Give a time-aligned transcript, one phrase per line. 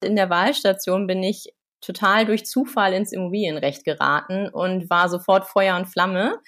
[0.00, 5.76] In der Wahlstation bin ich total durch Zufall ins Immobilienrecht geraten und war sofort Feuer
[5.76, 6.38] und Flamme.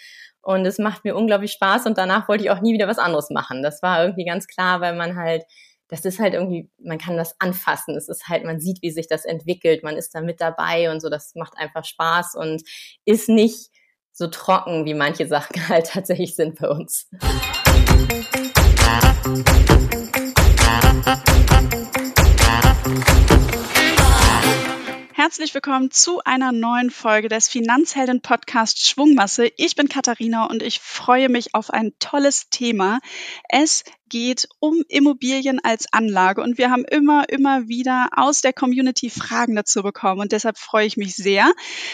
[0.42, 3.28] Und es macht mir unglaublich Spaß und danach wollte ich auch nie wieder was anderes
[3.30, 3.62] machen.
[3.62, 5.42] Das war irgendwie ganz klar, weil man halt,
[5.88, 7.96] das ist halt irgendwie, man kann das anfassen.
[7.96, 11.00] Es ist halt, man sieht, wie sich das entwickelt, man ist da mit dabei und
[11.00, 11.10] so.
[11.10, 12.62] Das macht einfach Spaß und
[13.04, 13.70] ist nicht
[14.12, 17.08] so trocken, wie manche Sachen halt tatsächlich sind bei uns.
[25.22, 29.52] Herzlich willkommen zu einer neuen Folge des Finanzhelden Podcast Schwungmasse.
[29.58, 33.00] Ich bin Katharina und ich freue mich auf ein tolles Thema.
[33.50, 36.42] Es geht um Immobilien als Anlage.
[36.42, 40.20] Und wir haben immer, immer wieder aus der Community Fragen dazu bekommen.
[40.20, 41.50] Und deshalb freue ich mich sehr,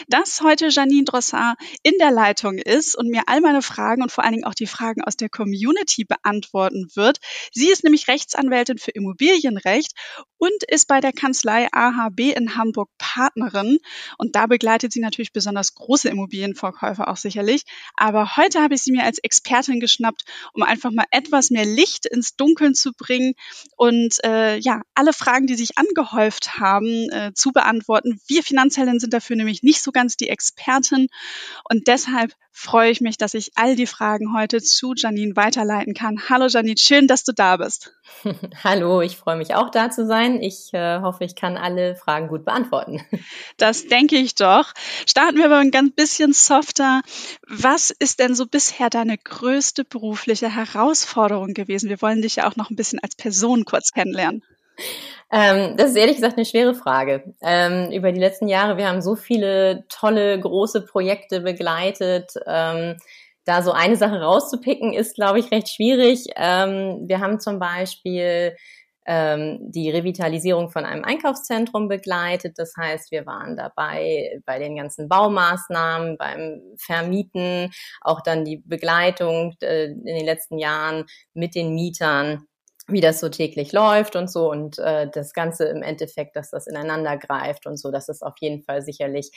[0.09, 4.24] dass heute Janine Drossard in der Leitung ist und mir all meine Fragen und vor
[4.24, 7.19] allen Dingen auch die Fragen aus der Community beantworten wird.
[7.52, 9.93] Sie ist nämlich Rechtsanwältin für Immobilienrecht
[10.38, 13.79] und ist bei der Kanzlei AHB in Hamburg Partnerin.
[14.19, 17.65] Und da begleitet sie natürlich besonders große Immobilienverkäufer auch sicherlich.
[17.96, 22.05] Aber heute habe ich sie mir als Expertin geschnappt, um einfach mal etwas mehr Licht
[22.07, 23.35] ins Dunkeln zu bringen
[23.76, 28.21] und äh, ja, alle Fragen, die sich angehäuft haben, äh, zu beantworten.
[28.26, 31.09] Wir Finanzhelden sind dafür nämlich nicht so ganz die Experten
[31.68, 36.23] und deshalb freue ich mich, dass ich all die Fragen heute zu Janine weiterleiten kann.
[36.30, 37.93] Hallo Janine, schön, dass du da bist.
[38.65, 40.40] Hallo, ich freue mich auch da zu sein.
[40.43, 43.02] Ich äh, hoffe, ich kann alle Fragen gut beantworten.
[43.59, 44.73] Das denke ich doch.
[45.07, 47.01] Starten wir aber ein ganz bisschen softer.
[47.46, 51.88] Was ist denn so bisher deine größte berufliche Herausforderung gewesen?
[51.88, 54.43] Wir wollen dich ja auch noch ein bisschen als Person kurz kennenlernen.
[55.30, 57.35] Ähm, das ist ehrlich gesagt eine schwere Frage.
[57.43, 62.33] Ähm, über die letzten Jahre, wir haben so viele tolle, große Projekte begleitet.
[62.46, 62.96] Ähm,
[63.45, 66.27] da so eine Sache rauszupicken, ist, glaube ich, recht schwierig.
[66.37, 68.56] Ähm, wir haben zum Beispiel
[69.06, 72.59] ähm, die Revitalisierung von einem Einkaufszentrum begleitet.
[72.59, 79.55] Das heißt, wir waren dabei bei den ganzen Baumaßnahmen, beim Vermieten, auch dann die Begleitung
[79.62, 82.47] äh, in den letzten Jahren mit den Mietern
[82.89, 86.67] wie das so täglich läuft und so und äh, das Ganze im Endeffekt, dass das
[86.67, 89.31] ineinander greift und so, das ist auf jeden Fall sicherlich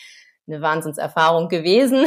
[0.47, 2.05] eine Wahnsinnserfahrung gewesen.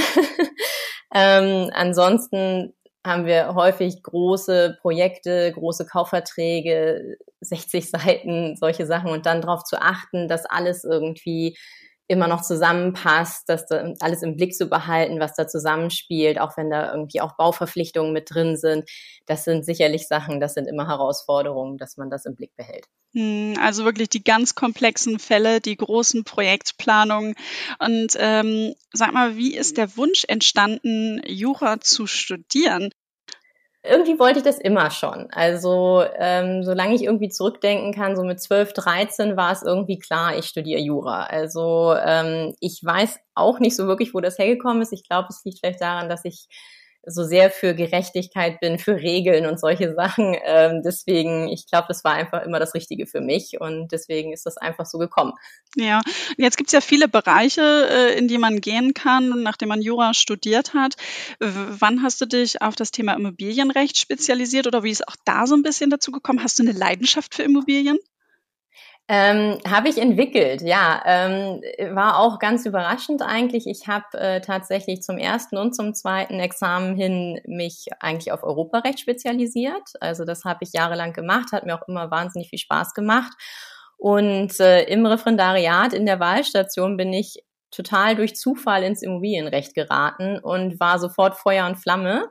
[1.15, 9.41] ähm, ansonsten haben wir häufig große Projekte, große Kaufverträge, 60 Seiten, solche Sachen und dann
[9.41, 11.57] darauf zu achten, dass alles irgendwie
[12.09, 16.71] immer noch zusammenpasst, dass da alles im Blick zu behalten, was da zusammenspielt, auch wenn
[16.71, 18.89] da irgendwie auch Bauverpflichtungen mit drin sind.
[19.27, 22.87] Das sind sicherlich Sachen, das sind immer Herausforderungen, dass man das im Blick behält.
[23.15, 27.35] Hm, also wirklich die ganz komplexen Fälle, die großen Projektplanungen.
[27.79, 32.91] Und ähm, sag mal, wie ist der Wunsch entstanden, Jura zu studieren?
[33.85, 35.29] Irgendwie wollte ich das immer schon.
[35.33, 40.37] Also ähm, solange ich irgendwie zurückdenken kann, so mit 12, 13 war es irgendwie klar,
[40.39, 41.25] ich studiere Jura.
[41.25, 44.93] Also ähm, ich weiß auch nicht so wirklich, wo das hergekommen ist.
[44.93, 46.47] Ich glaube, es liegt vielleicht daran, dass ich
[47.05, 50.37] so sehr für Gerechtigkeit bin, für Regeln und solche Sachen.
[50.45, 54.47] Ähm, deswegen, ich glaube, das war einfach immer das Richtige für mich und deswegen ist
[54.47, 55.33] das einfach so gekommen.
[55.77, 56.01] Ja,
[56.37, 60.15] jetzt gibt es ja viele Bereiche, äh, in die man gehen kann, nachdem man Jura
[60.15, 60.95] studiert hat.
[61.39, 65.55] wann hast du dich auf das Thema Immobilienrecht spezialisiert oder wie ist auch da so
[65.55, 66.43] ein bisschen dazu gekommen?
[66.43, 67.99] Hast du eine Leidenschaft für Immobilien?
[69.09, 71.03] Ähm, habe ich entwickelt, ja.
[71.05, 71.61] Ähm,
[71.95, 73.67] war auch ganz überraschend eigentlich.
[73.67, 79.01] Ich habe äh, tatsächlich zum ersten und zum zweiten Examen hin mich eigentlich auf Europarecht
[79.01, 79.83] spezialisiert.
[80.01, 83.33] Also das habe ich jahrelang gemacht, hat mir auch immer wahnsinnig viel Spaß gemacht.
[83.99, 90.39] Und äh, im Referendariat in der Wahlstation bin ich total durch Zufall ins Immobilienrecht geraten
[90.39, 92.29] und war sofort Feuer und Flamme.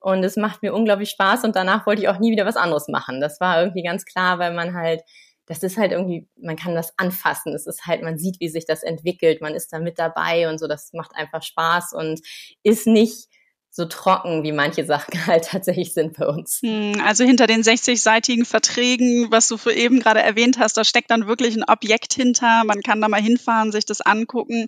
[0.00, 2.88] Und es macht mir unglaublich Spaß und danach wollte ich auch nie wieder was anderes
[2.88, 3.20] machen.
[3.20, 5.02] Das war irgendwie ganz klar, weil man halt
[5.46, 7.54] das ist halt irgendwie, man kann das anfassen.
[7.54, 10.58] Es ist halt, man sieht, wie sich das entwickelt, man ist da mit dabei und
[10.58, 12.20] so, das macht einfach Spaß und
[12.62, 13.28] ist nicht
[13.74, 16.60] so trocken, wie manche Sachen halt tatsächlich sind bei uns.
[16.62, 21.10] Hm, also hinter den 60-seitigen Verträgen, was du für eben gerade erwähnt hast, da steckt
[21.10, 22.64] dann wirklich ein Objekt hinter.
[22.64, 24.66] Man kann da mal hinfahren, sich das angucken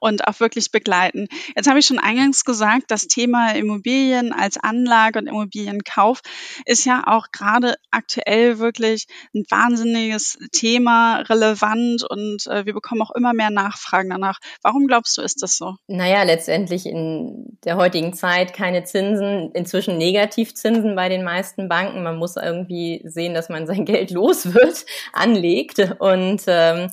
[0.00, 1.28] und auch wirklich begleiten.
[1.54, 6.20] Jetzt habe ich schon eingangs gesagt, das Thema Immobilien als Anlage und Immobilienkauf
[6.66, 13.12] ist ja auch gerade aktuell wirklich ein wahnsinniges Thema, relevant und äh, wir bekommen auch
[13.14, 14.40] immer mehr Nachfragen danach.
[14.62, 15.76] Warum glaubst du, ist das so?
[15.86, 22.02] Naja, letztendlich in der heutigen Zeit Zeit keine Zinsen, inzwischen Negativzinsen bei den meisten Banken.
[22.02, 25.78] Man muss irgendwie sehen, dass man sein Geld los wird, anlegt.
[25.98, 26.90] Und ähm,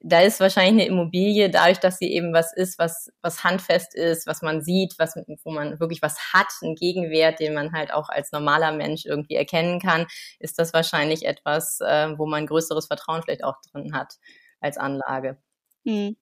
[0.00, 4.26] da ist wahrscheinlich eine Immobilie, dadurch, dass sie eben was ist, was, was handfest ist,
[4.26, 5.14] was man sieht, was,
[5.44, 9.34] wo man wirklich was hat, einen Gegenwert, den man halt auch als normaler Mensch irgendwie
[9.34, 10.06] erkennen kann,
[10.38, 14.14] ist das wahrscheinlich etwas, äh, wo man größeres Vertrauen vielleicht auch drin hat.
[14.60, 15.38] als Anlage.
[15.84, 16.16] Mhm.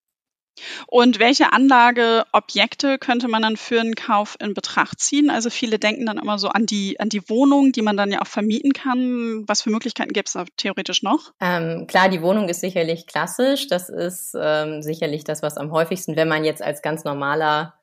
[0.86, 5.30] Und welche Anlageobjekte könnte man dann für einen Kauf in Betracht ziehen?
[5.30, 8.20] Also viele denken dann immer so an die, an die Wohnung, die man dann ja
[8.20, 9.44] auch vermieten kann.
[9.46, 11.32] Was für Möglichkeiten gibt es da theoretisch noch?
[11.40, 13.66] Ähm, klar, die Wohnung ist sicherlich klassisch.
[13.68, 17.74] Das ist ähm, sicherlich das, was am häufigsten, wenn man jetzt als ganz normaler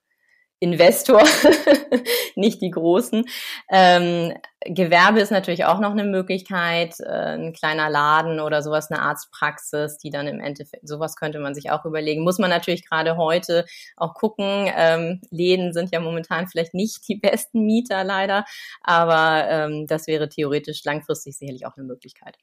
[0.59, 1.23] Investor,
[2.35, 3.25] nicht die großen.
[3.69, 4.33] Ähm,
[4.65, 9.97] Gewerbe ist natürlich auch noch eine Möglichkeit, äh, ein kleiner Laden oder sowas, eine Arztpraxis,
[9.97, 12.23] die dann im Endeffekt, sowas könnte man sich auch überlegen.
[12.23, 13.65] Muss man natürlich gerade heute
[13.95, 14.69] auch gucken.
[14.75, 18.43] Ähm, Läden sind ja momentan vielleicht nicht die besten Mieter leider,
[18.81, 22.37] aber ähm, das wäre theoretisch langfristig sicherlich auch eine Möglichkeit.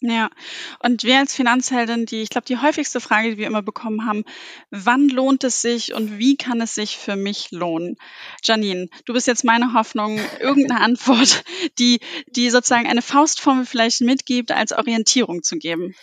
[0.00, 0.30] Ja,
[0.78, 4.24] und wir als Finanzheldin, die, ich glaube, die häufigste Frage, die wir immer bekommen haben,
[4.70, 7.96] wann lohnt es sich und wie kann es sich für mich lohnen?
[8.44, 11.42] Janine, du bist jetzt meine Hoffnung, irgendeine Antwort,
[11.80, 11.98] die,
[12.28, 15.96] die sozusagen eine Faustformel vielleicht mitgibt, als Orientierung zu geben.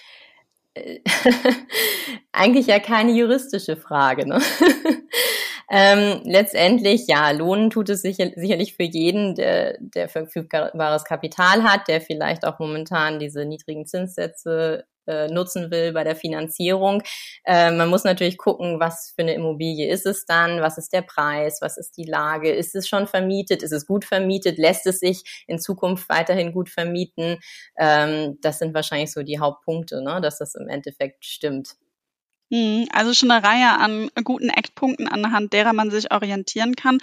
[2.33, 4.27] Eigentlich ja keine juristische Frage.
[4.27, 4.41] Ne?
[5.69, 11.87] Ähm, letztendlich, ja, lohnen tut es sicher, sicherlich für jeden, der, der verfügbares Kapital hat,
[11.87, 17.03] der vielleicht auch momentan diese niedrigen Zinssätze äh, nutzen will bei der Finanzierung.
[17.43, 21.03] Äh, man muss natürlich gucken, was für eine Immobilie ist es dann, was ist der
[21.03, 24.99] Preis, was ist die Lage, ist es schon vermietet, ist es gut vermietet, lässt es
[24.99, 27.37] sich in Zukunft weiterhin gut vermieten.
[27.77, 31.75] Ähm, das sind wahrscheinlich so die Hauptpunkte, ne, dass das im Endeffekt stimmt.
[32.49, 36.99] Mhm, also schon eine Reihe an guten Eckpunkten, anhand derer man sich orientieren kann.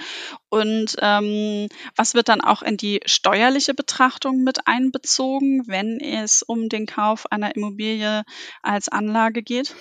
[0.51, 6.69] Und ähm, was wird dann auch in die steuerliche Betrachtung mit einbezogen, wenn es um
[6.69, 8.23] den Kauf einer Immobilie
[8.63, 9.75] als Anlage geht?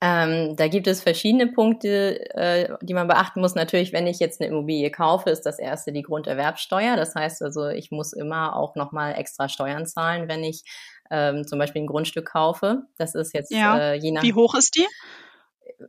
[0.00, 3.56] Ähm, da gibt es verschiedene Punkte, äh, die man beachten muss.
[3.56, 6.94] Natürlich, wenn ich jetzt eine Immobilie kaufe, ist das erste die Grunderwerbsteuer.
[6.94, 10.62] Das heißt also, ich muss immer auch nochmal extra Steuern zahlen, wenn ich
[11.10, 12.82] ähm, zum Beispiel ein Grundstück kaufe.
[12.96, 13.78] Das ist jetzt ja.
[13.78, 14.22] äh, je nach.
[14.22, 14.86] Wie hoch ist die?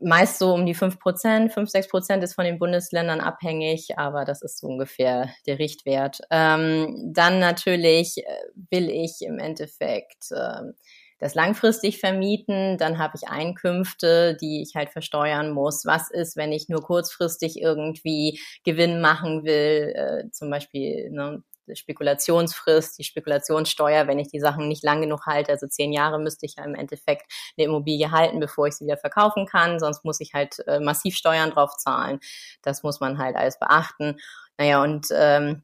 [0.02, 4.24] Meist so um die fünf Prozent, fünf, sechs Prozent ist von den Bundesländern abhängig, aber
[4.24, 6.20] das ist so ungefähr der Richtwert.
[6.30, 8.24] Ähm, dann natürlich äh,
[8.70, 10.74] will ich im Endeffekt ähm,
[11.20, 15.86] das langfristig vermieten, dann habe ich Einkünfte, die ich halt versteuern muss.
[15.86, 21.44] Was ist, wenn ich nur kurzfristig irgendwie Gewinn machen will, äh, zum Beispiel ne,
[21.76, 26.46] Spekulationsfrist, die Spekulationssteuer, wenn ich die Sachen nicht lang genug halte, also zehn Jahre müsste
[26.46, 30.20] ich ja im Endeffekt eine Immobilie halten, bevor ich sie wieder verkaufen kann, sonst muss
[30.20, 32.20] ich halt äh, massiv Steuern drauf zahlen.
[32.62, 34.18] Das muss man halt alles beachten.
[34.58, 35.64] Naja, und ähm,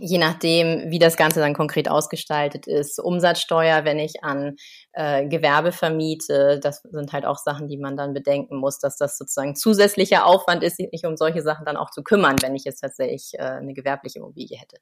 [0.00, 2.98] je nachdem, wie das Ganze dann konkret ausgestaltet ist.
[2.98, 4.56] Umsatzsteuer, wenn ich an
[4.92, 9.18] äh, Gewerbe vermiete, das sind halt auch Sachen, die man dann bedenken muss, dass das
[9.18, 12.80] sozusagen zusätzlicher Aufwand ist, sich um solche Sachen dann auch zu kümmern, wenn ich jetzt
[12.80, 14.78] tatsächlich äh, eine gewerbliche Immobilie hätte.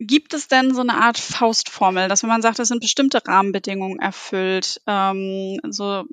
[0.00, 4.00] Gibt es denn so eine Art Faustformel, dass wenn man sagt, es sind bestimmte Rahmenbedingungen
[4.00, 6.04] erfüllt, ähm, so,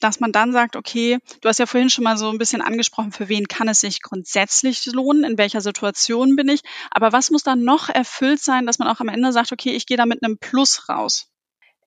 [0.00, 3.12] dass man dann sagt, okay, du hast ja vorhin schon mal so ein bisschen angesprochen,
[3.12, 7.42] für wen kann es sich grundsätzlich lohnen, in welcher Situation bin ich, aber was muss
[7.42, 10.24] dann noch erfüllt sein, dass man auch am Ende sagt, okay, ich gehe da mit
[10.24, 11.28] einem Plus raus?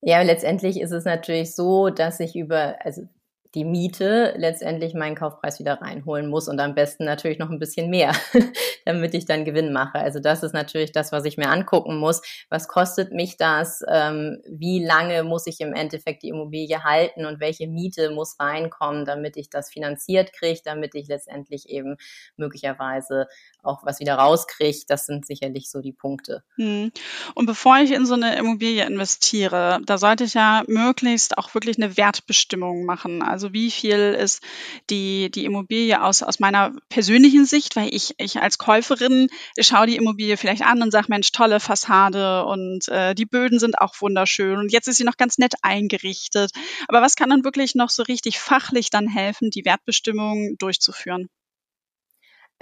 [0.01, 3.07] Ja, letztendlich ist es natürlich so, dass ich über, also
[3.55, 7.89] die Miete letztendlich meinen Kaufpreis wieder reinholen muss und am besten natürlich noch ein bisschen
[7.89, 8.13] mehr,
[8.85, 9.99] damit ich dann Gewinn mache.
[9.99, 12.21] Also das ist natürlich das, was ich mir angucken muss.
[12.49, 13.83] Was kostet mich das?
[13.87, 19.05] Ähm, wie lange muss ich im Endeffekt die Immobilie halten und welche Miete muss reinkommen,
[19.05, 21.97] damit ich das finanziert kriege, damit ich letztendlich eben
[22.37, 23.27] möglicherweise
[23.61, 24.79] auch was wieder rauskriege.
[24.87, 26.43] Das sind sicherlich so die Punkte.
[26.55, 26.91] Hm.
[27.35, 31.77] Und bevor ich in so eine Immobilie investiere, da sollte ich ja möglichst auch wirklich
[31.77, 33.21] eine Wertbestimmung machen.
[33.21, 34.41] Also wie viel ist
[34.89, 39.27] die, die Immobilie aus, aus meiner persönlichen Sicht, weil ich, ich als Käuferin
[39.59, 43.79] schaue die Immobilie vielleicht an und sage, Mensch, tolle Fassade und äh, die Böden sind
[43.79, 46.51] auch wunderschön und jetzt ist sie noch ganz nett eingerichtet.
[46.87, 51.27] Aber was kann dann wirklich noch so richtig fachlich dann helfen, die Wertbestimmung durchzuführen?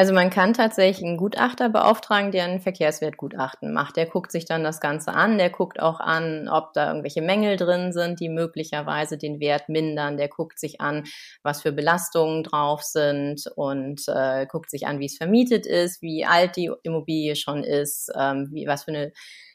[0.02, 3.98] Also man kann tatsächlich einen Gutachter beauftragen, der ein Verkehrswertgutachten macht.
[3.98, 7.56] Der guckt sich dann das Ganze an, der guckt auch an, ob da irgendwelche Mängel
[7.56, 10.18] drin sind, die möglicherweise den Wert mindern.
[10.18, 11.04] Der guckt sich an,
[11.44, 16.26] was für Belastungen drauf sind und äh, guckt sich an, wie es vermietet ist, wie
[16.26, 19.14] alt die Immobilie schon ist, ähm, wie, was für eine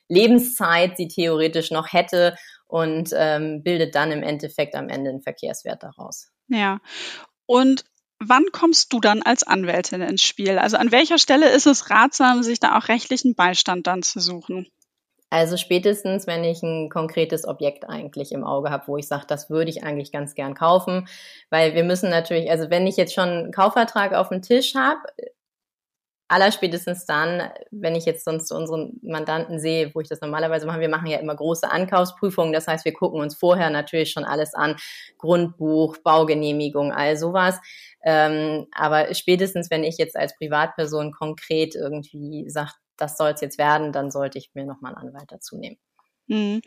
[0.08, 2.36] Lebenszeit sie theoretisch noch hätte
[2.68, 6.28] und ähm, bildet dann im Endeffekt am Ende einen Verkehrswert daraus.
[6.46, 6.78] Ja.
[7.46, 7.84] Und
[8.18, 10.58] Wann kommst du dann als Anwältin ins Spiel?
[10.58, 14.66] Also an welcher Stelle ist es ratsam, sich da auch rechtlichen Beistand dann zu suchen?
[15.28, 19.50] Also spätestens, wenn ich ein konkretes Objekt eigentlich im Auge habe, wo ich sage, das
[19.50, 21.08] würde ich eigentlich ganz gern kaufen,
[21.50, 25.00] weil wir müssen natürlich, also wenn ich jetzt schon einen Kaufvertrag auf dem Tisch habe,
[26.28, 30.88] allerspätestens dann, wenn ich jetzt sonst unseren Mandanten sehe, wo ich das normalerweise mache, wir
[30.88, 34.76] machen ja immer große Ankaufsprüfungen, das heißt, wir gucken uns vorher natürlich schon alles an,
[35.18, 37.60] Grundbuch, Baugenehmigung, all sowas.
[38.08, 43.58] Ähm, aber spätestens, wenn ich jetzt als Privatperson konkret irgendwie sage, das soll es jetzt
[43.58, 45.76] werden, dann sollte ich mir nochmal einen Anwalt dazu nehmen.
[46.28, 46.62] Mhm.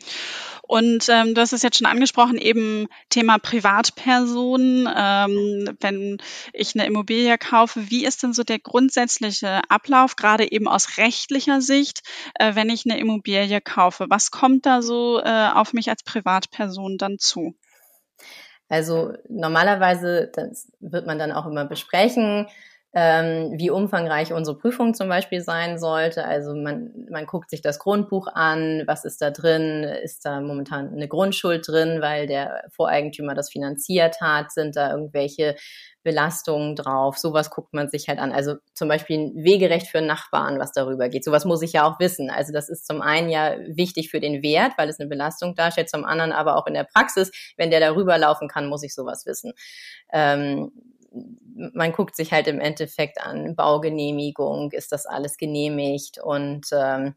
[0.62, 4.86] Und ähm, du hast es jetzt schon angesprochen, eben Thema Privatpersonen.
[4.94, 6.18] Ähm, wenn
[6.52, 11.62] ich eine Immobilie kaufe, wie ist denn so der grundsätzliche Ablauf, gerade eben aus rechtlicher
[11.62, 12.02] Sicht,
[12.34, 14.06] äh, wenn ich eine Immobilie kaufe?
[14.10, 17.54] Was kommt da so äh, auf mich als Privatperson dann zu?
[18.70, 22.46] Also normalerweise, das wird man dann auch immer besprechen,
[22.92, 26.24] ähm, wie umfangreich unsere Prüfung zum Beispiel sein sollte.
[26.24, 30.92] Also man, man guckt sich das Grundbuch an, was ist da drin, ist da momentan
[30.92, 35.56] eine Grundschuld drin, weil der Voreigentümer das finanziert hat, sind da irgendwelche
[36.02, 38.32] Belastungen drauf, sowas guckt man sich halt an.
[38.32, 41.24] Also zum Beispiel ein Wegerecht für Nachbarn, was darüber geht.
[41.24, 42.30] Sowas muss ich ja auch wissen.
[42.30, 45.90] Also das ist zum einen ja wichtig für den Wert, weil es eine Belastung darstellt,
[45.90, 49.26] zum anderen aber auch in der Praxis, wenn der darüber laufen kann, muss ich sowas
[49.26, 49.52] wissen.
[50.12, 50.72] Ähm,
[51.74, 57.14] man guckt sich halt im Endeffekt an, Baugenehmigung, ist das alles genehmigt und ähm,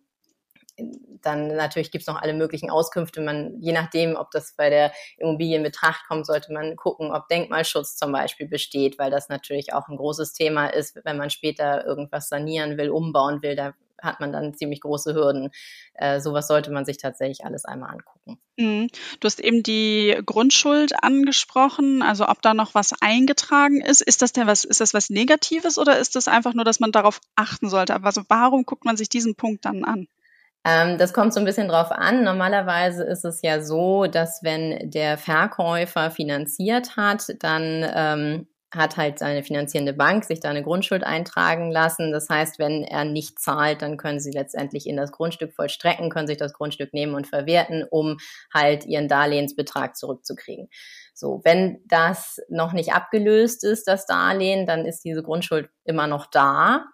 [0.77, 3.22] dann natürlich gibt's noch alle möglichen Auskünfte.
[3.22, 7.27] Man, je nachdem, ob das bei der Immobilie in Betracht kommt, sollte man gucken, ob
[7.27, 11.86] Denkmalschutz zum Beispiel besteht, weil das natürlich auch ein großes Thema ist, wenn man später
[11.86, 13.56] irgendwas sanieren will, umbauen will.
[13.56, 15.50] Da hat man dann ziemlich große Hürden.
[15.94, 18.39] Äh, sowas sollte man sich tatsächlich alles einmal angucken.
[18.58, 18.89] Mhm.
[19.20, 24.01] Du hast eben die Grundschuld angesprochen, also ob da noch was eingetragen ist.
[24.01, 26.92] Ist das denn was, ist das was Negatives oder ist das einfach nur, dass man
[26.92, 28.03] darauf achten sollte?
[28.03, 30.08] Also warum guckt man sich diesen Punkt dann an?
[30.65, 32.24] Ähm, das kommt so ein bisschen drauf an.
[32.24, 39.20] Normalerweise ist es ja so, dass wenn der Verkäufer finanziert hat, dann ähm, hat halt
[39.20, 42.12] seine finanzierende Bank sich da eine Grundschuld eintragen lassen.
[42.12, 46.27] Das heißt, wenn er nicht zahlt, dann können sie letztendlich in das Grundstück vollstrecken, können
[46.27, 48.17] sich das Grundstück nehmen und verwerten, um
[48.53, 50.70] halt ihren Darlehensbetrag zurückzukriegen.
[51.13, 56.25] So, wenn das noch nicht abgelöst ist, das Darlehen, dann ist diese Grundschuld immer noch
[56.25, 56.86] da.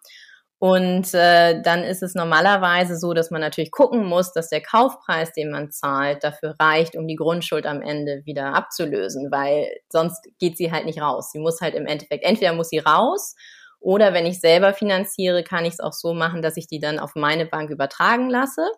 [0.60, 5.32] Und äh, dann ist es normalerweise so, dass man natürlich gucken muss, dass der Kaufpreis,
[5.32, 10.58] den man zahlt, dafür reicht, um die Grundschuld am Ende wieder abzulösen, weil sonst geht
[10.58, 11.32] sie halt nicht raus.
[11.32, 13.36] Sie muss halt im Endeffekt, entweder muss sie raus
[13.80, 17.00] oder wenn ich selber finanziere, kann ich es auch so machen, dass ich die dann
[17.00, 18.70] auf meine Bank übertragen lasse.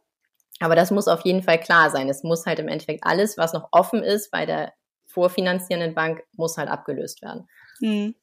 [0.60, 2.08] Aber das muss auf jeden Fall klar sein.
[2.10, 4.74] Es muss halt im Endeffekt alles, was noch offen ist bei der
[5.08, 7.48] vorfinanzierenden Bank, muss halt abgelöst werden.
[7.82, 8.14] Hm.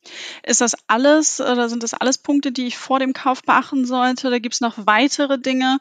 [0.45, 4.29] Ist das alles oder sind das alles Punkte, die ich vor dem Kauf beachten sollte?
[4.29, 5.79] Oder gibt es noch weitere Dinge?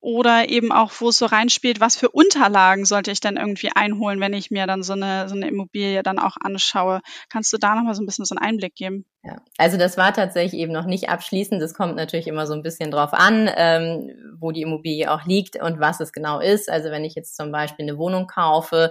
[0.00, 4.20] Oder eben auch, wo es so reinspielt, was für Unterlagen sollte ich denn irgendwie einholen,
[4.20, 7.00] wenn ich mir dann so eine, so eine Immobilie dann auch anschaue?
[7.30, 9.06] Kannst du da nochmal so ein bisschen so einen Einblick geben?
[9.22, 11.62] Ja, also das war tatsächlich eben noch nicht abschließend.
[11.62, 15.56] Das kommt natürlich immer so ein bisschen drauf an, ähm, wo die Immobilie auch liegt
[15.56, 16.68] und was es genau ist.
[16.68, 18.90] Also wenn ich jetzt zum Beispiel eine Wohnung kaufe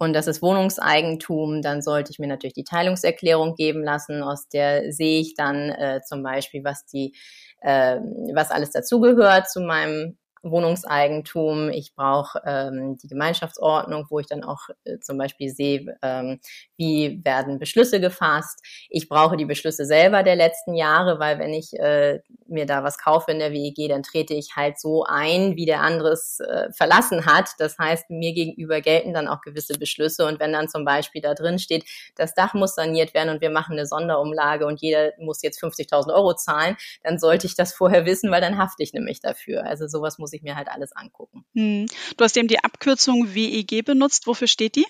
[0.00, 4.22] und das ist Wohnungseigentum, dann sollte ich mir natürlich die Teilungserklärung geben lassen.
[4.22, 7.14] Aus der sehe ich dann äh, zum Beispiel, was die,
[7.60, 7.98] äh,
[8.32, 14.68] was alles dazugehört zu meinem Wohnungseigentum, ich brauche ähm, die Gemeinschaftsordnung, wo ich dann auch
[14.84, 16.40] äh, zum Beispiel sehe, ähm,
[16.76, 18.60] wie werden Beschlüsse gefasst.
[18.88, 22.98] Ich brauche die Beschlüsse selber der letzten Jahre, weil wenn ich äh, mir da was
[22.98, 26.72] kaufe in der WEG, dann trete ich halt so ein, wie der andere es äh,
[26.72, 27.50] verlassen hat.
[27.58, 30.26] Das heißt, mir gegenüber gelten dann auch gewisse Beschlüsse.
[30.26, 31.84] Und wenn dann zum Beispiel da drin steht,
[32.16, 36.12] das Dach muss saniert werden und wir machen eine Sonderumlage und jeder muss jetzt 50.000
[36.14, 39.66] Euro zahlen, dann sollte ich das vorher wissen, weil dann hafte ich nämlich dafür.
[39.66, 41.44] Also sowas muss muss ich mir halt alles angucken.
[41.54, 41.86] Hm.
[42.16, 44.26] Du hast eben die Abkürzung WEG benutzt.
[44.26, 44.86] Wofür steht die?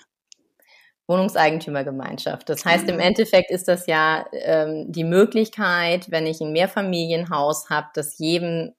[1.09, 2.49] Wohnungseigentümergemeinschaft.
[2.49, 7.89] Das heißt, im Endeffekt ist das ja ähm, die Möglichkeit, wenn ich ein Mehrfamilienhaus habe,
[7.95, 8.73] dass jedem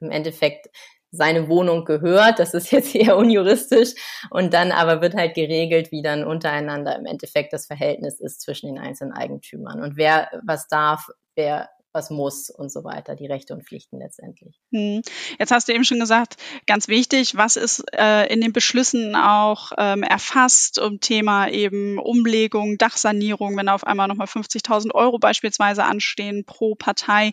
[0.00, 0.68] im Endeffekt
[1.10, 2.38] seine Wohnung gehört.
[2.38, 3.94] Das ist jetzt eher unjuristisch.
[4.30, 8.66] Und dann aber wird halt geregelt, wie dann untereinander im Endeffekt das Verhältnis ist zwischen
[8.66, 13.54] den einzelnen Eigentümern und wer was darf, wer was muss und so weiter, die Rechte
[13.54, 14.60] und Pflichten letztendlich.
[14.72, 15.02] Hm.
[15.38, 16.36] Jetzt hast du eben schon gesagt,
[16.66, 22.76] ganz wichtig, was ist äh, in den Beschlüssen auch ähm, erfasst um Thema eben Umlegung,
[22.78, 27.32] Dachsanierung, wenn auf einmal nochmal 50.000 Euro beispielsweise anstehen pro Partei.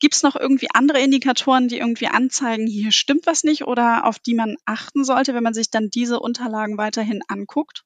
[0.00, 4.18] Gibt es noch irgendwie andere Indikatoren, die irgendwie anzeigen, hier stimmt was nicht oder auf
[4.18, 7.84] die man achten sollte, wenn man sich dann diese Unterlagen weiterhin anguckt?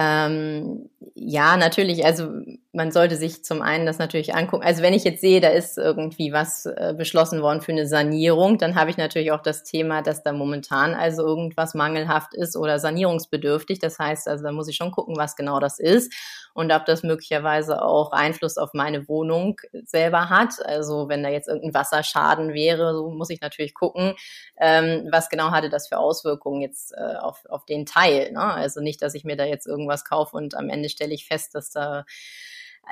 [0.00, 2.04] Ähm, ja, natürlich.
[2.04, 2.30] Also
[2.72, 4.62] man sollte sich zum einen das natürlich angucken.
[4.62, 8.58] Also wenn ich jetzt sehe, da ist irgendwie was äh, beschlossen worden für eine Sanierung,
[8.58, 12.78] dann habe ich natürlich auch das Thema, dass da momentan also irgendwas mangelhaft ist oder
[12.78, 13.78] sanierungsbedürftig.
[13.78, 16.12] Das heißt, also da muss ich schon gucken, was genau das ist
[16.52, 20.54] und ob das möglicherweise auch Einfluss auf meine Wohnung selber hat.
[20.62, 24.14] Also wenn da jetzt irgendein Wasserschaden wäre, so muss ich natürlich gucken,
[24.58, 28.32] ähm, was genau hatte das für Auswirkungen jetzt äh, auf, auf den Teil.
[28.32, 28.42] Ne?
[28.42, 31.54] Also nicht, dass ich mir da jetzt irgendwas kaufe und am Ende stelle ich fest,
[31.54, 32.04] dass da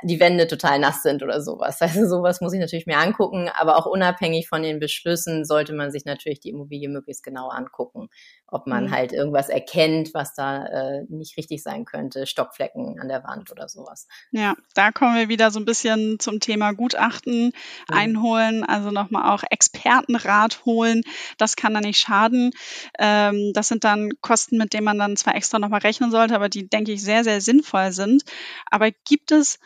[0.03, 1.79] die Wände total nass sind oder sowas.
[1.87, 5.89] Also sowas muss ich natürlich mir angucken, aber auch unabhängig von den Beschlüssen sollte man
[5.89, 8.09] sich natürlich die Immobilie möglichst genau angucken,
[8.45, 8.91] ob man mhm.
[8.91, 13.69] halt irgendwas erkennt, was da äh, nicht richtig sein könnte, Stockflecken an der Wand oder
[13.69, 14.07] sowas.
[14.31, 17.51] Ja, da kommen wir wieder so ein bisschen zum Thema Gutachten mhm.
[17.89, 21.03] einholen, also nochmal auch Expertenrat holen.
[21.37, 22.51] Das kann da nicht schaden.
[22.99, 26.49] Ähm, das sind dann Kosten, mit denen man dann zwar extra nochmal rechnen sollte, aber
[26.49, 28.23] die, denke ich, sehr, sehr sinnvoll sind.
[28.69, 29.59] Aber gibt es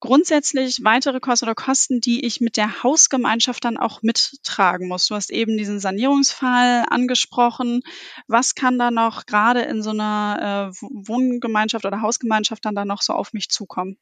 [0.00, 5.06] grundsätzlich weitere Kosten oder Kosten, die ich mit der Hausgemeinschaft dann auch mittragen muss.
[5.06, 7.82] Du hast eben diesen Sanierungsfall angesprochen.
[8.26, 13.02] Was kann da noch gerade in so einer äh, Wohngemeinschaft oder Hausgemeinschaft dann da noch
[13.02, 13.98] so auf mich zukommen?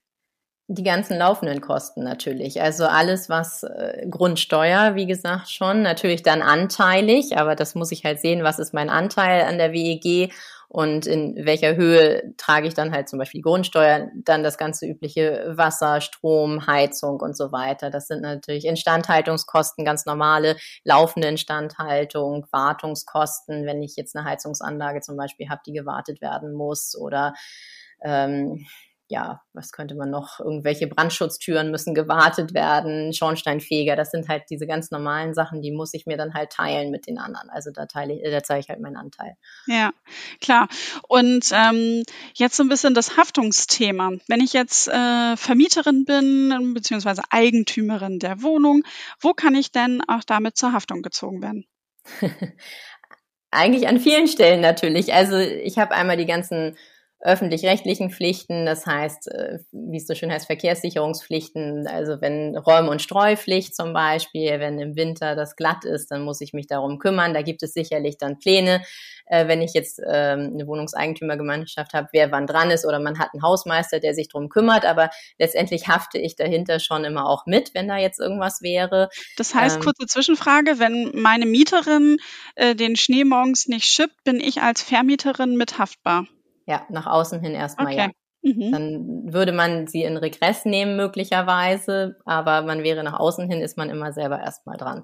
[0.69, 2.61] Die ganzen laufenden Kosten natürlich.
[2.61, 8.05] Also alles, was äh, Grundsteuer, wie gesagt, schon, natürlich dann anteilig, aber das muss ich
[8.05, 10.33] halt sehen, was ist mein Anteil an der WEG
[10.68, 14.87] und in welcher Höhe trage ich dann halt zum Beispiel die Grundsteuer, dann das ganze
[14.87, 17.90] übliche Wasser, Strom, Heizung und so weiter.
[17.90, 25.16] Das sind natürlich Instandhaltungskosten, ganz normale laufende Instandhaltung, Wartungskosten, wenn ich jetzt eine Heizungsanlage zum
[25.16, 27.35] Beispiel habe, die gewartet werden muss oder
[28.02, 28.66] ähm,
[29.09, 30.41] ja, was könnte man noch?
[30.41, 35.95] Irgendwelche Brandschutztüren müssen gewartet werden, Schornsteinfeger, das sind halt diese ganz normalen Sachen, die muss
[35.95, 37.49] ich mir dann halt teilen mit den anderen.
[37.51, 39.37] Also da teile ich, da zeige ich halt meinen Anteil.
[39.67, 39.93] Ja,
[40.41, 40.69] klar.
[41.09, 42.03] Und ähm,
[42.35, 44.13] jetzt so ein bisschen das Haftungsthema.
[44.27, 48.83] Wenn ich jetzt äh, Vermieterin bin, beziehungsweise Eigentümerin der Wohnung,
[49.21, 51.65] wo kann ich denn auch damit zur Haftung gezogen werden?
[53.53, 55.15] Eigentlich an vielen Stellen natürlich.
[55.15, 56.77] Also ich habe einmal die ganzen
[57.20, 63.00] öffentlich-rechtlichen Pflichten, das heißt, äh, wie es so schön heißt, Verkehrssicherungspflichten, also wenn Räum- und
[63.00, 67.32] Streupflicht zum Beispiel, wenn im Winter das glatt ist, dann muss ich mich darum kümmern.
[67.32, 68.82] Da gibt es sicherlich dann Pläne,
[69.26, 73.30] äh, wenn ich jetzt ähm, eine Wohnungseigentümergemeinschaft habe, wer wann dran ist oder man hat
[73.32, 77.75] einen Hausmeister, der sich darum kümmert, aber letztendlich hafte ich dahinter schon immer auch mit,
[77.75, 79.09] wenn da jetzt irgendwas wäre.
[79.38, 82.18] Das heißt, ähm, kurze Zwischenfrage, wenn meine Mieterin
[82.57, 86.26] äh, den Schnee morgens nicht schippt, bin ich als Vermieterin mit haftbar?
[86.66, 87.96] Ja, nach außen hin erstmal okay.
[87.96, 88.09] ja.
[88.42, 88.72] Mhm.
[88.72, 93.76] Dann würde man sie in Regress nehmen möglicherweise, aber man wäre nach außen hin, ist
[93.76, 95.02] man immer selber erstmal dran.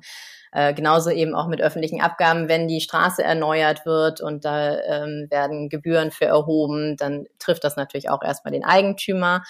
[0.52, 5.26] Äh, genauso eben auch mit öffentlichen Abgaben, wenn die Straße erneuert wird und da ähm,
[5.30, 9.42] werden Gebühren für erhoben, dann trifft das natürlich auch erstmal den Eigentümer.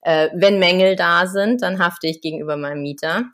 [0.00, 3.24] Äh, wenn Mängel da sind, dann hafte ich gegenüber meinem Mieter.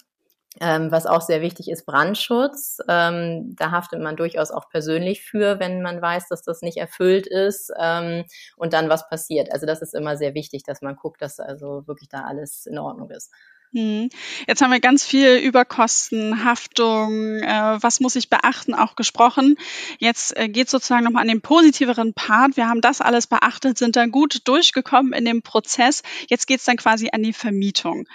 [0.60, 2.78] Ähm, was auch sehr wichtig ist, Brandschutz.
[2.86, 7.26] Ähm, da haftet man durchaus auch persönlich für, wenn man weiß, dass das nicht erfüllt
[7.26, 8.24] ist ähm,
[8.56, 9.50] und dann was passiert.
[9.50, 12.78] Also das ist immer sehr wichtig, dass man guckt, dass also wirklich da alles in
[12.78, 13.30] Ordnung ist.
[13.74, 14.10] Hm.
[14.46, 19.56] Jetzt haben wir ganz viel über Kosten, Haftung, äh, was muss ich beachten, auch gesprochen.
[19.98, 22.58] Jetzt äh, geht sozusagen nochmal an den positiveren Part.
[22.58, 26.02] Wir haben das alles beachtet, sind dann gut durchgekommen in dem Prozess.
[26.28, 28.06] Jetzt geht's dann quasi an die Vermietung.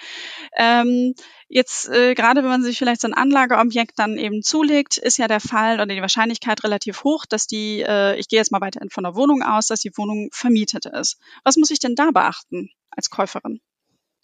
[0.56, 1.16] Ähm,
[1.50, 5.30] Jetzt, äh, gerade wenn man sich vielleicht so ein Anlageobjekt dann eben zulegt, ist ja
[5.30, 8.90] der Fall oder die Wahrscheinlichkeit relativ hoch, dass die, äh, ich gehe jetzt mal weiterhin
[8.90, 11.18] von der Wohnung aus, dass die Wohnung vermietet ist.
[11.46, 13.62] Was muss ich denn da beachten als Käuferin?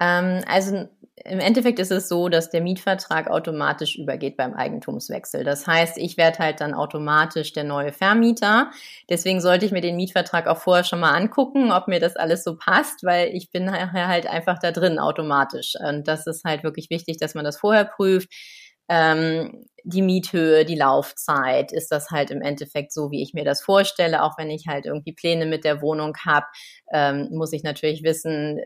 [0.01, 5.43] Ähm, also im Endeffekt ist es so, dass der Mietvertrag automatisch übergeht beim Eigentumswechsel.
[5.43, 8.71] Das heißt, ich werde halt dann automatisch der neue Vermieter.
[9.09, 12.43] Deswegen sollte ich mir den Mietvertrag auch vorher schon mal angucken, ob mir das alles
[12.43, 15.75] so passt, weil ich bin halt einfach da drin automatisch.
[15.79, 18.29] Und das ist halt wirklich wichtig, dass man das vorher prüft.
[18.89, 23.61] Ähm, die Miethöhe, die Laufzeit, ist das halt im Endeffekt so, wie ich mir das
[23.61, 24.23] vorstelle.
[24.23, 26.47] Auch wenn ich halt irgendwie Pläne mit der Wohnung habe,
[26.91, 28.59] ähm, muss ich natürlich wissen,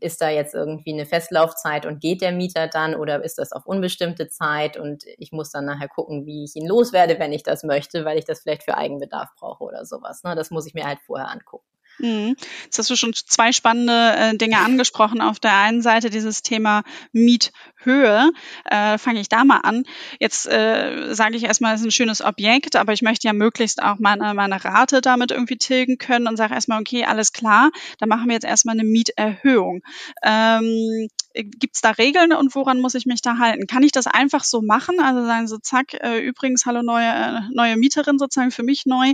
[0.00, 3.66] ist da jetzt irgendwie eine Festlaufzeit und geht der Mieter dann oder ist das auf
[3.66, 7.64] unbestimmte Zeit und ich muss dann nachher gucken, wie ich ihn loswerde, wenn ich das
[7.64, 10.22] möchte, weil ich das vielleicht für Eigenbedarf brauche oder sowas.
[10.24, 10.34] Ne?
[10.34, 11.64] Das muss ich mir halt vorher angucken.
[11.98, 12.36] Mhm.
[12.64, 15.20] Jetzt hast du schon zwei spannende äh, Dinge angesprochen.
[15.20, 16.82] Auf der einen Seite dieses Thema
[17.12, 18.30] Miethöhe.
[18.64, 19.84] Äh, Fange ich da mal an.
[20.20, 23.82] Jetzt äh, sage ich erstmal, es ist ein schönes Objekt, aber ich möchte ja möglichst
[23.82, 28.08] auch meine, meine Rate damit irgendwie tilgen können und sage erstmal, okay, alles klar, dann
[28.08, 29.82] machen wir jetzt erstmal eine Mieterhöhung.
[30.22, 33.66] Ähm, Gibt es da Regeln und woran muss ich mich da halten?
[33.66, 35.00] Kann ich das einfach so machen?
[35.00, 39.12] Also sagen so, zack, äh, übrigens, hallo neue, äh, neue Mieterin sozusagen für mich neu.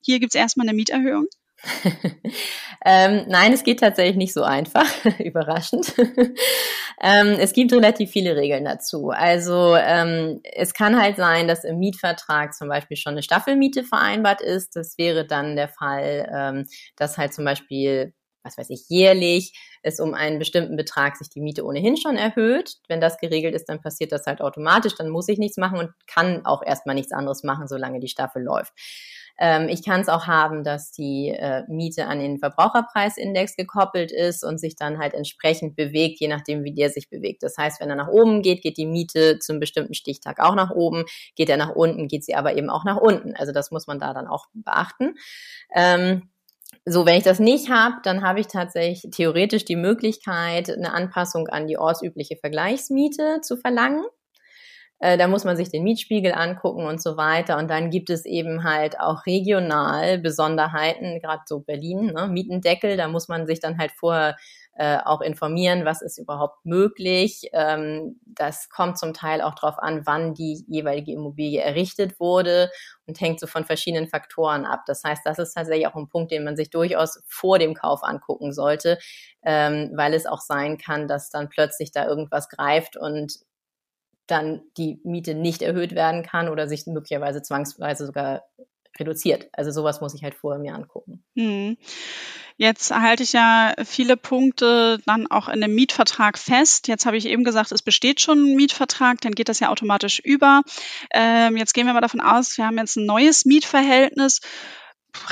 [0.00, 1.26] Hier gibt es erstmal eine Mieterhöhung.
[2.84, 4.86] ähm, nein, es geht tatsächlich nicht so einfach.
[5.18, 5.94] Überraschend.
[7.00, 9.10] ähm, es gibt relativ viele Regeln dazu.
[9.10, 14.40] Also ähm, es kann halt sein, dass im Mietvertrag zum Beispiel schon eine Staffelmiete vereinbart
[14.40, 14.74] ist.
[14.76, 19.52] Das wäre dann der Fall, ähm, dass halt zum Beispiel, was weiß ich, jährlich
[19.84, 22.76] es um einen bestimmten Betrag sich die Miete ohnehin schon erhöht.
[22.88, 24.94] Wenn das geregelt ist, dann passiert das halt automatisch.
[24.96, 28.42] Dann muss ich nichts machen und kann auch erstmal nichts anderes machen, solange die Staffel
[28.42, 28.72] läuft.
[29.38, 34.44] Ähm, ich kann es auch haben, dass die äh, Miete an den Verbraucherpreisindex gekoppelt ist
[34.44, 37.42] und sich dann halt entsprechend bewegt, je nachdem, wie der sich bewegt.
[37.42, 40.70] Das heißt, wenn er nach oben geht, geht die Miete zum bestimmten Stichtag auch nach
[40.70, 41.04] oben.
[41.36, 43.34] Geht er nach unten, geht sie aber eben auch nach unten.
[43.36, 45.14] Also das muss man da dann auch beachten.
[45.74, 46.30] Ähm,
[46.84, 51.46] so, wenn ich das nicht habe, dann habe ich tatsächlich theoretisch die Möglichkeit, eine Anpassung
[51.48, 54.04] an die ortsübliche Vergleichsmiete zu verlangen.
[55.02, 57.58] Äh, da muss man sich den Mietspiegel angucken und so weiter.
[57.58, 62.28] Und dann gibt es eben halt auch regional Besonderheiten, gerade so Berlin, ne?
[62.28, 64.36] Mietendeckel, da muss man sich dann halt vorher
[64.76, 67.48] äh, auch informieren, was ist überhaupt möglich.
[67.52, 72.70] Ähm, das kommt zum Teil auch darauf an, wann die jeweilige Immobilie errichtet wurde
[73.06, 74.82] und hängt so von verschiedenen Faktoren ab.
[74.86, 78.04] Das heißt, das ist tatsächlich auch ein Punkt, den man sich durchaus vor dem Kauf
[78.04, 78.98] angucken sollte,
[79.44, 83.34] ähm, weil es auch sein kann, dass dann plötzlich da irgendwas greift und
[84.26, 88.42] dann die Miete nicht erhöht werden kann oder sich möglicherweise zwangsweise sogar
[88.98, 89.48] reduziert.
[89.52, 91.24] Also sowas muss ich halt vorher mir angucken.
[91.36, 91.76] Hm.
[92.56, 96.86] Jetzt halte ich ja viele Punkte dann auch in dem Mietvertrag fest.
[96.88, 100.20] Jetzt habe ich eben gesagt, es besteht schon ein Mietvertrag, dann geht das ja automatisch
[100.20, 100.62] über.
[101.12, 104.40] Ähm, jetzt gehen wir mal davon aus, wir haben jetzt ein neues Mietverhältnis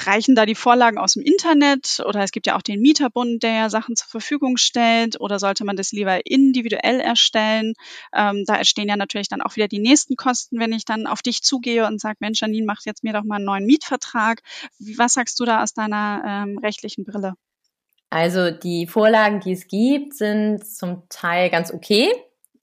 [0.07, 3.53] reichen da die Vorlagen aus dem Internet oder es gibt ja auch den Mieterbund, der
[3.53, 7.75] ja Sachen zur Verfügung stellt oder sollte man das lieber individuell erstellen?
[8.15, 11.23] Ähm, da entstehen ja natürlich dann auch wieder die nächsten Kosten, wenn ich dann auf
[11.23, 14.43] dich zugehe und sage, Mensch, Janine, mach jetzt mir doch mal einen neuen Mietvertrag.
[14.97, 17.35] Was sagst du da aus deiner ähm, rechtlichen Brille?
[18.11, 22.09] Also die Vorlagen, die es gibt, sind zum Teil ganz okay.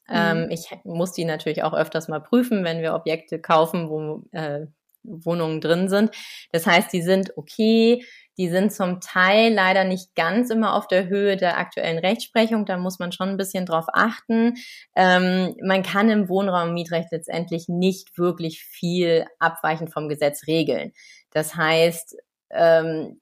[0.07, 0.15] Mhm.
[0.15, 4.67] Ähm, ich muss die natürlich auch öfters mal prüfen, wenn wir Objekte kaufen, wo äh,
[5.07, 6.11] Wohnungen drin sind.
[6.51, 8.03] Das heißt, die sind okay,
[8.37, 12.65] die sind zum Teil leider nicht ganz immer auf der Höhe der aktuellen Rechtsprechung.
[12.65, 14.55] Da muss man schon ein bisschen drauf achten.
[14.95, 20.93] Ähm, man kann im Wohnraummietrecht letztendlich nicht wirklich viel abweichend vom Gesetz regeln.
[21.31, 22.15] Das heißt,
[22.51, 23.19] ähm,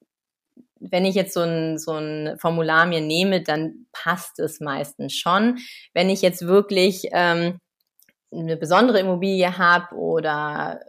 [0.78, 5.58] wenn ich jetzt so ein, so ein Formular mir nehme, dann passt es meistens schon.
[5.94, 7.58] Wenn ich jetzt wirklich ähm,
[8.30, 10.80] eine besondere Immobilie habe oder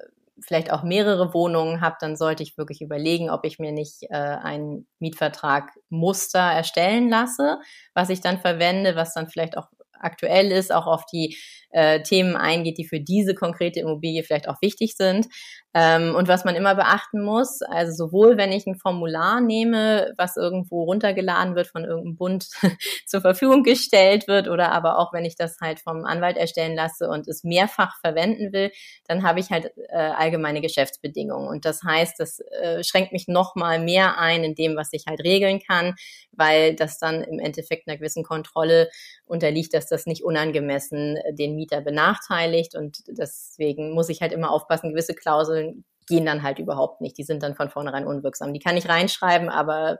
[0.41, 4.15] vielleicht auch mehrere Wohnungen habe, dann sollte ich wirklich überlegen, ob ich mir nicht äh,
[4.15, 7.59] einen Mietvertrag Muster erstellen lasse,
[7.93, 9.67] was ich dann verwende, was dann vielleicht auch
[9.99, 11.37] aktuell ist, auch auf die
[11.71, 15.27] äh, Themen eingeht, die für diese konkrete Immobilie vielleicht auch wichtig sind.
[15.73, 20.37] Ähm, und was man immer beachten muss, also sowohl wenn ich ein Formular nehme, was
[20.37, 22.47] irgendwo runtergeladen wird, von irgendeinem Bund
[23.05, 27.07] zur Verfügung gestellt wird, oder aber auch wenn ich das halt vom Anwalt erstellen lasse
[27.09, 28.71] und es mehrfach verwenden will,
[29.07, 31.47] dann habe ich halt äh, allgemeine Geschäftsbedingungen.
[31.47, 35.05] Und das heißt, das äh, schränkt mich noch mal mehr ein in dem, was ich
[35.07, 35.93] halt regeln kann,
[36.37, 38.89] weil das dann im Endeffekt einer gewissen Kontrolle
[39.25, 42.75] unterliegt, dass das nicht unangemessen äh, den Mieter benachteiligt.
[42.75, 47.17] Und deswegen muss ich halt immer aufpassen, gewisse Klauseln gehen dann halt überhaupt nicht.
[47.17, 48.53] Die sind dann von vornherein unwirksam.
[48.53, 49.99] Die kann ich reinschreiben, aber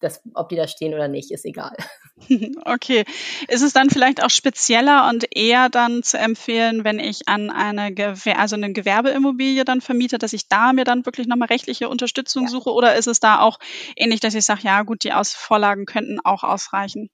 [0.00, 1.74] das, ob die da stehen oder nicht, ist egal.
[2.64, 3.04] Okay.
[3.48, 7.92] Ist es dann vielleicht auch spezieller und eher dann zu empfehlen, wenn ich an eine,
[7.92, 12.44] Gewer also eine Gewerbeimmobilie dann vermiete, dass ich da mir dann wirklich nochmal rechtliche Unterstützung
[12.44, 12.48] ja.
[12.48, 12.72] suche?
[12.72, 13.58] Oder ist es da auch
[13.96, 17.08] ähnlich, dass ich sage, ja gut, die Aus Vorlagen könnten auch ausreichen?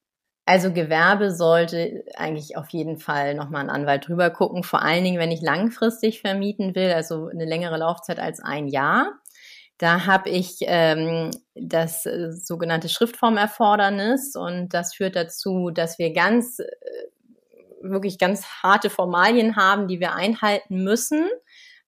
[0.44, 5.20] Also Gewerbe sollte eigentlich auf jeden Fall nochmal ein Anwalt drüber gucken, vor allen Dingen,
[5.20, 9.20] wenn ich langfristig vermieten will, also eine längere Laufzeit als ein Jahr.
[9.82, 16.60] Da habe ich ähm, das äh, sogenannte Schriftformerfordernis und das führt dazu, dass wir ganz,
[16.60, 16.66] äh,
[17.80, 21.28] wirklich ganz harte Formalien haben, die wir einhalten müssen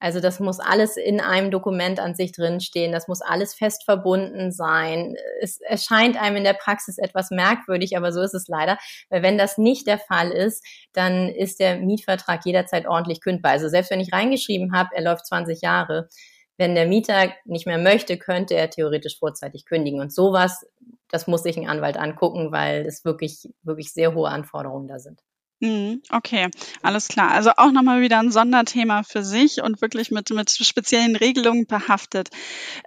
[0.05, 4.53] also das muss alles in einem Dokument an sich drinstehen, das muss alles fest verbunden
[4.53, 5.15] sein.
[5.41, 8.77] Es erscheint einem in der Praxis etwas merkwürdig, aber so ist es leider,
[9.09, 13.53] weil wenn das nicht der Fall ist, dann ist der Mietvertrag jederzeit ordentlich kündbar.
[13.53, 16.11] Also selbst wenn ich reingeschrieben habe, er läuft 20 Jahre,
[16.57, 20.01] wenn der Mieter nicht mehr möchte, könnte er theoretisch vorzeitig kündigen.
[20.01, 20.67] Und sowas,
[21.11, 25.21] das muss sich ein Anwalt angucken, weil es wirklich, wirklich sehr hohe Anforderungen da sind.
[25.61, 26.51] Mhm, okay,
[26.83, 27.31] alles klar.
[27.31, 32.29] Also auch nochmal wieder ein Sonderthema für sich und wirklich mit, mit speziellen Regelungen behaftet.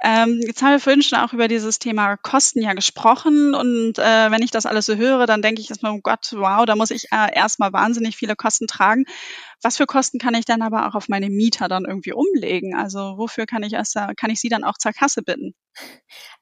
[0.04, 4.32] Ähm, jetzt haben wir vorhin schon auch über dieses Thema Kosten ja gesprochen und äh,
[4.32, 6.92] wenn ich das alles so höre, dann denke ich erstmal, oh Gott, wow, da muss
[6.92, 9.06] ich äh, erstmal wahnsinnig viele Kosten tragen.
[9.64, 12.76] Was für Kosten kann ich dann aber auch auf meine Mieter dann irgendwie umlegen?
[12.76, 15.56] Also wofür kann ich erst, kann ich sie dann auch zur Kasse bitten?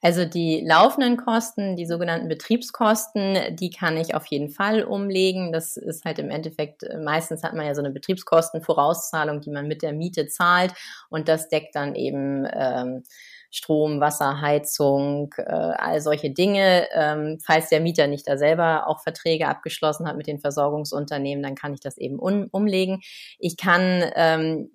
[0.00, 5.52] Also die laufenden Kosten, die sogenannten Betriebskosten, die kann ich auf jeden Fall umlegen.
[5.52, 9.66] Das ist halt im Endeffekt, äh, meistens hat man ja so eine Betriebskostenvorauszahlung, die man
[9.66, 10.74] mit der Miete zahlt
[11.10, 13.02] und das deckt dann eben ähm,
[13.50, 16.86] Strom, Wasser, Heizung, äh, all solche Dinge.
[16.94, 21.54] Ähm, falls der Mieter nicht da selber auch Verträge abgeschlossen hat mit den Versorgungsunternehmen, dann
[21.54, 23.00] kann ich das eben um, umlegen.
[23.38, 24.70] Ich kann ähm,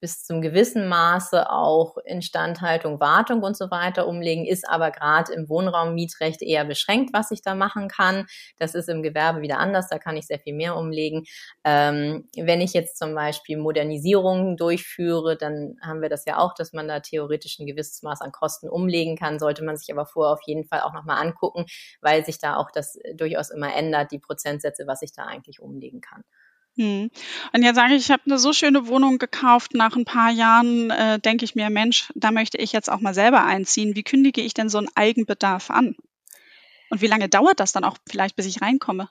[0.00, 5.48] bis zum gewissen Maße auch Instandhaltung, Wartung und so weiter umlegen, ist aber gerade im
[5.48, 8.26] Wohnraummietrecht eher beschränkt, was ich da machen kann.
[8.58, 11.24] Das ist im Gewerbe wieder anders, da kann ich sehr viel mehr umlegen.
[11.64, 16.72] Ähm, wenn ich jetzt zum Beispiel Modernisierungen durchführe, dann haben wir das ja auch, dass
[16.72, 20.32] man da theoretisch ein gewisses Maß an Kosten umlegen kann, sollte man sich aber vorher
[20.32, 21.66] auf jeden Fall auch nochmal angucken,
[22.00, 26.00] weil sich da auch das durchaus immer ändert, die Prozentsätze, was ich da eigentlich umlegen
[26.00, 26.24] kann.
[26.76, 27.10] Hm.
[27.52, 29.74] Und jetzt sage ich, ich habe eine so schöne Wohnung gekauft.
[29.74, 33.14] Nach ein paar Jahren äh, denke ich mir, Mensch, da möchte ich jetzt auch mal
[33.14, 33.94] selber einziehen.
[33.94, 35.96] Wie kündige ich denn so einen Eigenbedarf an?
[36.90, 39.08] Und wie lange dauert das dann auch vielleicht, bis ich reinkomme?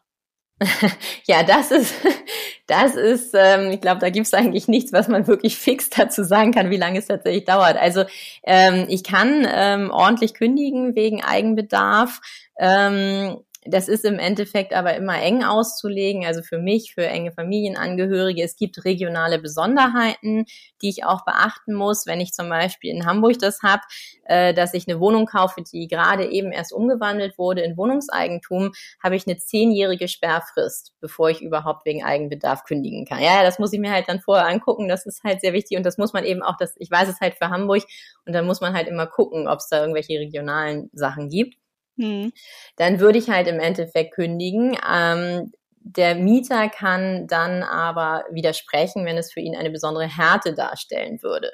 [1.26, 1.94] ja, das ist,
[2.68, 6.24] das ist, ähm, ich glaube, da gibt es eigentlich nichts, was man wirklich fix dazu
[6.24, 7.78] sagen kann, wie lange es tatsächlich dauert.
[7.78, 8.06] Also
[8.44, 12.22] ähm, ich kann ähm, ordentlich kündigen wegen Eigenbedarf.
[12.60, 18.42] Ähm, das ist im Endeffekt aber immer eng auszulegen, also für mich, für enge Familienangehörige.
[18.42, 20.46] Es gibt regionale Besonderheiten,
[20.82, 23.84] die ich auch beachten muss, wenn ich zum Beispiel in Hamburg das habe,
[24.26, 28.72] äh, dass ich eine Wohnung kaufe, die gerade eben erst umgewandelt wurde in Wohnungseigentum,
[29.02, 33.22] habe ich eine zehnjährige Sperrfrist, bevor ich überhaupt wegen Eigenbedarf kündigen kann.
[33.22, 34.88] Ja, das muss ich mir halt dann vorher angucken.
[34.88, 37.20] Das ist halt sehr wichtig und das muss man eben auch, das, ich weiß es
[37.20, 37.84] halt für Hamburg
[38.26, 41.61] und dann muss man halt immer gucken, ob es da irgendwelche regionalen Sachen gibt.
[41.98, 42.32] Hm.
[42.78, 44.78] Dann würde ich halt im Endeffekt kündigen.
[44.90, 45.52] Ähm,
[45.84, 51.52] der Mieter kann dann aber widersprechen, wenn es für ihn eine besondere Härte darstellen würde.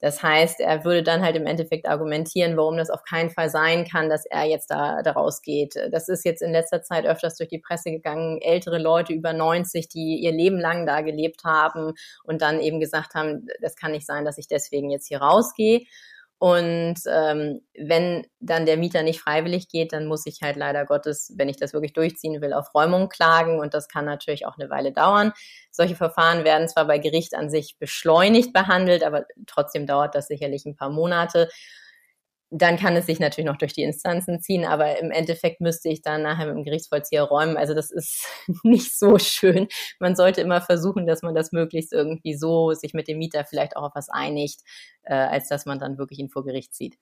[0.00, 3.84] Das heißt, er würde dann halt im Endeffekt argumentieren, warum das auf keinen Fall sein
[3.86, 5.74] kann, dass er jetzt da, da rausgeht.
[5.92, 8.40] Das ist jetzt in letzter Zeit öfters durch die Presse gegangen.
[8.40, 11.92] Ältere Leute über 90, die ihr Leben lang da gelebt haben
[12.24, 15.82] und dann eben gesagt haben, das kann nicht sein, dass ich deswegen jetzt hier rausgehe.
[16.40, 21.34] Und ähm, wenn dann der Mieter nicht freiwillig geht, dann muss ich halt leider Gottes,
[21.36, 23.60] wenn ich das wirklich durchziehen will, auf Räumung klagen.
[23.60, 25.34] Und das kann natürlich auch eine Weile dauern.
[25.70, 30.64] Solche Verfahren werden zwar bei Gericht an sich beschleunigt behandelt, aber trotzdem dauert das sicherlich
[30.64, 31.50] ein paar Monate
[32.50, 36.02] dann kann es sich natürlich noch durch die Instanzen ziehen, aber im Endeffekt müsste ich
[36.02, 37.56] dann nachher mit dem Gerichtsvollzieher räumen.
[37.56, 38.26] Also das ist
[38.64, 39.68] nicht so schön.
[40.00, 43.76] Man sollte immer versuchen, dass man das möglichst irgendwie so sich mit dem Mieter vielleicht
[43.76, 44.60] auch auf was einigt,
[45.04, 46.96] äh, als dass man dann wirklich ihn vor Gericht zieht.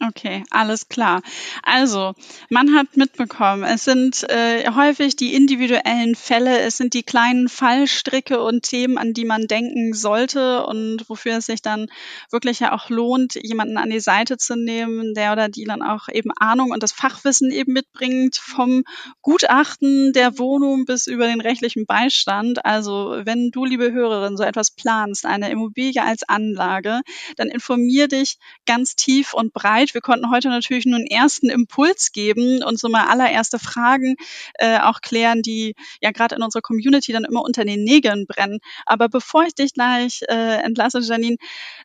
[0.00, 1.22] Okay, alles klar.
[1.64, 2.14] Also,
[2.50, 8.40] man hat mitbekommen, es sind äh, häufig die individuellen Fälle, es sind die kleinen Fallstricke
[8.40, 11.88] und Themen, an die man denken sollte und wofür es sich dann
[12.30, 16.06] wirklich ja auch lohnt, jemanden an die Seite zu nehmen, der oder die dann auch
[16.12, 18.84] eben Ahnung und das Fachwissen eben mitbringt, vom
[19.22, 22.64] Gutachten der Wohnung bis über den rechtlichen Beistand.
[22.64, 27.00] Also, wenn du, liebe Hörerin, so etwas planst, eine Immobilie als Anlage,
[27.36, 29.94] dann informier dich ganz tief und breit Zeit.
[29.94, 34.16] Wir konnten heute natürlich nur einen ersten Impuls geben und so mal allererste Fragen
[34.54, 38.60] äh, auch klären, die ja gerade in unserer Community dann immer unter den Nägeln brennen.
[38.86, 41.36] Aber bevor ich dich gleich äh, entlasse, Janine,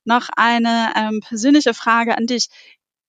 [0.06, 2.48] noch eine ähm, persönliche Frage an dich.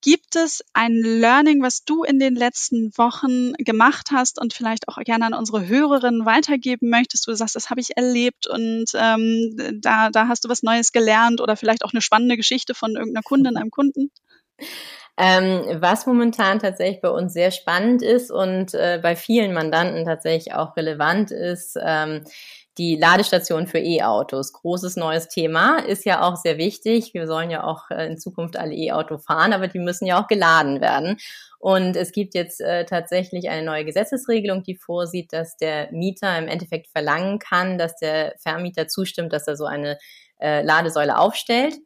[0.05, 4.99] Gibt es ein Learning, was du in den letzten Wochen gemacht hast und vielleicht auch
[4.99, 7.27] gerne an unsere Hörerinnen weitergeben möchtest?
[7.27, 11.41] Du sagst, das habe ich erlebt und ähm, da, da hast du was Neues gelernt
[11.41, 14.11] oder vielleicht auch eine spannende Geschichte von irgendeiner Kundin, einem Kunden?
[15.17, 20.55] Ähm, was momentan tatsächlich bei uns sehr spannend ist und äh, bei vielen Mandanten tatsächlich
[20.55, 22.25] auch relevant ist, ähm,
[22.79, 24.53] die Ladestation für E-Autos.
[24.53, 27.15] Großes neues Thema, ist ja auch sehr wichtig.
[27.15, 30.27] Wir sollen ja auch äh, in Zukunft alle E-Auto fahren, aber die müssen ja auch
[30.27, 31.19] geladen werden.
[31.61, 36.49] Und es gibt jetzt äh, tatsächlich eine neue Gesetzesregelung, die vorsieht, dass der Mieter im
[36.49, 39.99] Endeffekt verlangen kann, dass der Vermieter zustimmt, dass er so eine
[40.41, 41.77] äh, Ladesäule aufstellt.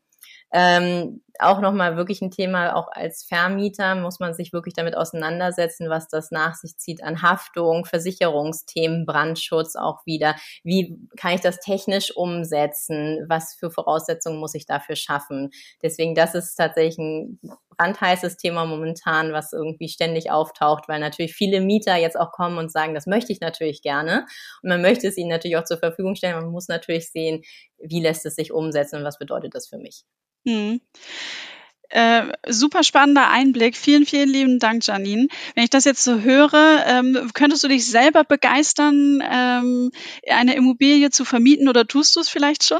[0.50, 5.88] Ähm, auch nochmal wirklich ein Thema, auch als Vermieter muss man sich wirklich damit auseinandersetzen,
[5.88, 10.34] was das nach sich zieht an Haftung, Versicherungsthemen, Brandschutz auch wieder.
[10.64, 13.24] Wie kann ich das technisch umsetzen?
[13.28, 15.50] Was für Voraussetzungen muss ich dafür schaffen?
[15.82, 17.40] Deswegen, das ist tatsächlich ein
[17.76, 22.72] brandheißes Thema momentan, was irgendwie ständig auftaucht, weil natürlich viele Mieter jetzt auch kommen und
[22.72, 24.26] sagen, das möchte ich natürlich gerne.
[24.62, 26.36] Und man möchte es ihnen natürlich auch zur Verfügung stellen.
[26.36, 27.42] Man muss natürlich sehen,
[27.78, 30.04] wie lässt es sich umsetzen und was bedeutet das für mich.
[30.46, 30.80] Hm.
[31.90, 33.76] Äh, super spannender Einblick.
[33.76, 35.28] Vielen, vielen lieben Dank, Janine.
[35.54, 39.90] Wenn ich das jetzt so höre, ähm, könntest du dich selber begeistern, ähm,
[40.28, 42.78] eine Immobilie zu vermieten oder tust du es vielleicht schon?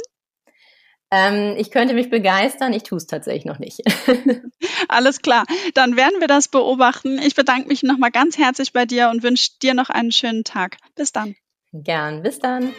[1.10, 3.80] Ähm, ich könnte mich begeistern, ich tue es tatsächlich noch nicht.
[4.88, 7.18] Alles klar, dann werden wir das beobachten.
[7.18, 10.76] Ich bedanke mich nochmal ganz herzlich bei dir und wünsche dir noch einen schönen Tag.
[10.96, 11.34] Bis dann.
[11.72, 12.74] Gern, bis dann.